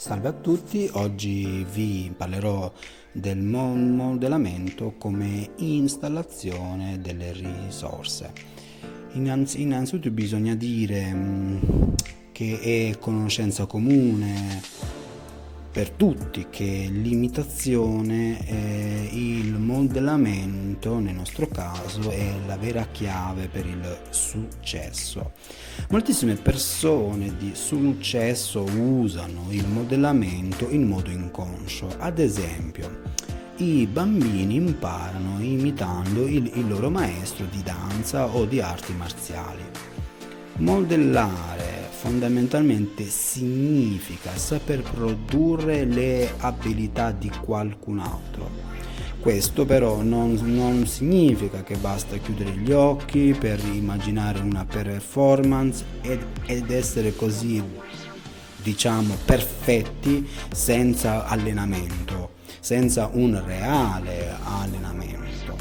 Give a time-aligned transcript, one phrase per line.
[0.00, 2.72] Salve a tutti, oggi vi parlerò
[3.10, 8.30] del modellamento come installazione delle risorse.
[9.14, 11.58] Innanzi, innanzitutto bisogna dire mm,
[12.30, 14.62] che è conoscenza comune
[15.72, 18.38] per tutti che l'imitazione
[19.10, 25.32] il modellamento nel nostro caso è la vera chiave per il successo.
[25.90, 33.16] Moltissime persone di successo usano il modellamento in modo inconscio, ad esempio
[33.56, 39.62] i bambini imparano imitando il, il loro maestro di danza o di arti marziali.
[40.58, 48.77] Modellare fondamentalmente significa saper produrre le abilità di qualcun altro.
[49.28, 56.24] Questo però non, non, significa che basta chiudere gli occhi per immaginare una performance ed,
[56.46, 57.62] ed essere così,
[58.56, 65.58] diciamo, perfetti senza allenamento, senza un reale allenamento.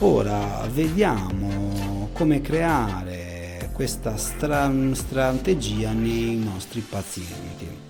[0.00, 7.87] Ora vediamo come creare questa stra- strategia nei nostri pazienti.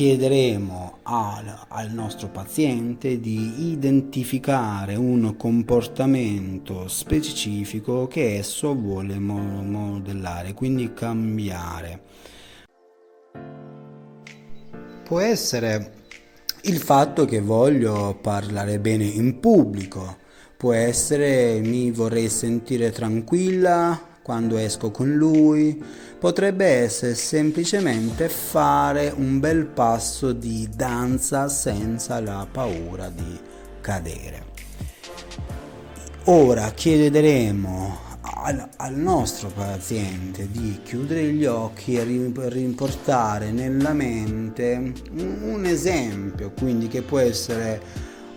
[0.00, 10.54] Chiederemo al, al nostro paziente di identificare un comportamento specifico che esso vuole mo- modellare,
[10.54, 12.00] quindi cambiare.
[15.04, 15.92] Può essere
[16.62, 20.16] il fatto che voglio parlare bene in pubblico,
[20.56, 25.82] può essere mi vorrei sentire tranquilla quando esco con lui,
[26.16, 33.36] potrebbe essere semplicemente fare un bel passo di danza senza la paura di
[33.80, 34.44] cadere.
[36.26, 45.64] Ora chiederemo al, al, nostro paziente di chiudere gli occhi e rimportare nella mente un
[45.64, 47.82] esempio, quindi che può essere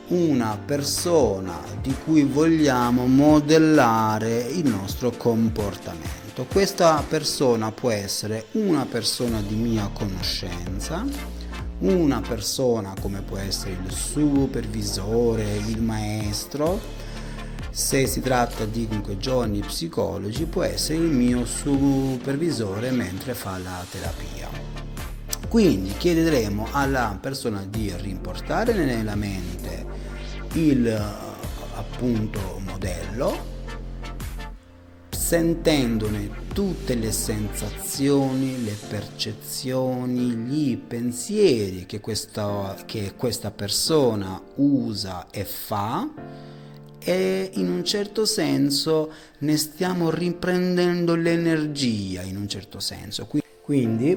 [0.08, 6.46] una persona di cui vogliamo modellare il nostro comportamento.
[6.52, 11.06] Questa persona può essere una persona di mia conoscenza,
[11.80, 16.80] una persona come può essere il supervisore, il maestro,
[17.70, 18.88] se si tratta di
[19.18, 24.48] giorni psicologi può essere il mio supervisore mentre fa la terapia.
[25.48, 29.83] Quindi chiederemo alla persona di rimportare nella mente
[30.54, 30.88] il
[31.76, 33.52] appunto modello
[35.10, 45.44] sentendone tutte le sensazioni, le percezioni, gli pensieri che questa, che questa persona usa e
[45.44, 46.08] fa
[47.00, 53.28] e in un certo senso ne stiamo riprendendo l'energia in un certo senso.
[53.62, 54.12] Quindi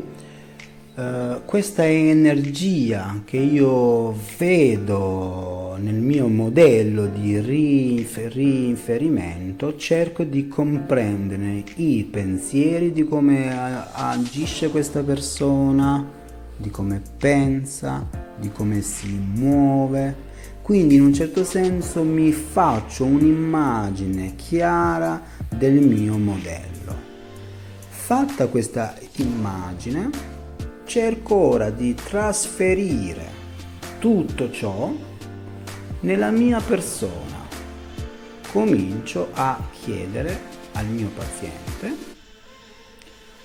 [0.96, 12.06] uh, questa energia che io vedo nel mio modello di rinferimento cerco di comprendere i
[12.10, 13.54] pensieri di come
[13.92, 16.04] agisce questa persona,
[16.56, 20.24] di come pensa, di come si muove.
[20.62, 27.04] Quindi in un certo senso mi faccio un'immagine chiara del mio modello.
[27.88, 30.10] Fatta questa immagine,
[30.84, 33.44] cerco ora di trasferire
[33.98, 34.92] tutto ciò
[36.06, 37.48] nella mia persona
[38.52, 40.38] comincio a chiedere
[40.74, 41.96] al mio paziente,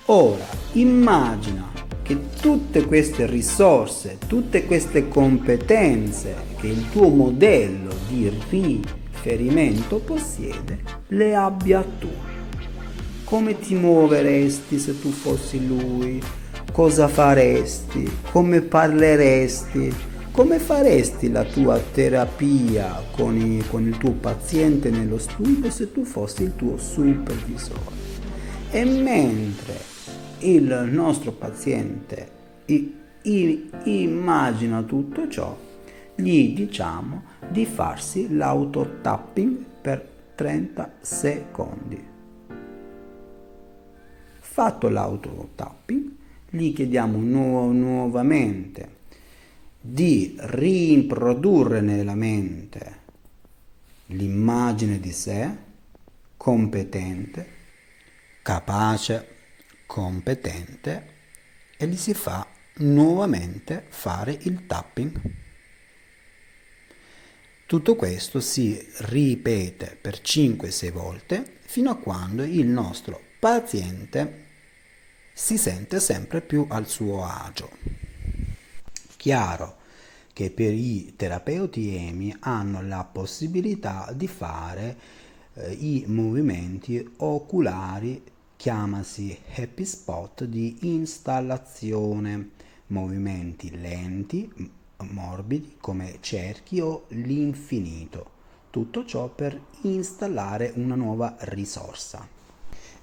[0.06, 1.70] ora immagina
[2.04, 11.36] che tutte queste risorse, tutte queste competenze che il tuo modello di riferimento possiede, le
[11.36, 12.12] abbia tu.
[13.24, 16.22] Come ti muoveresti se tu fossi lui?
[16.72, 18.10] Cosa faresti?
[18.30, 20.11] Come parleresti?
[20.31, 26.06] Come faresti la tua terapia con, i, con, il tuo paziente nello studio se tu
[26.06, 28.00] fossi il tuo supervisore?
[28.69, 29.78] E mentre
[30.40, 32.30] il nostro paziente
[32.68, 35.54] i, i, immagina tutto ciò,
[36.16, 42.06] gli diciamo di farsi l'autotapping per 30 secondi.
[44.39, 46.10] Fatto l'autotapping,
[46.51, 49.00] gli chiediamo nu- nuovamente
[49.81, 53.00] di rimprodurre nella mente
[54.07, 55.50] l'immagine di sé
[56.38, 57.48] competente,
[58.42, 59.36] capace,
[59.86, 61.07] competente
[61.78, 65.19] e gli si fa nuovamente fare il tapping.
[67.66, 74.45] Tutto questo si ripete per 5-6 volte fino a quando il nostro paziente
[75.33, 78.11] si sente sempre più al suo agio.
[79.21, 79.75] Chiaro
[80.33, 84.97] che per i terapeuti EMI hanno la possibilità di fare
[85.53, 88.19] eh, i movimenti oculari,
[88.56, 92.50] chiamasi happy spot di installazione,
[92.88, 94.51] movimenti lenti,
[95.12, 98.31] morbidi come cerchi o l'infinito.
[98.71, 102.27] Tutto ciò per installare una nuova risorsa.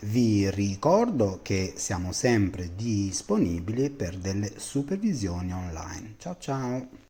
[0.00, 6.14] Vi ricordo che siamo sempre disponibili per delle supervisioni online.
[6.18, 7.06] Ciao ciao!